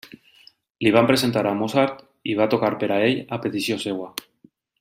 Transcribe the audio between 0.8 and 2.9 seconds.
Li van presentar a Mozart i va tocar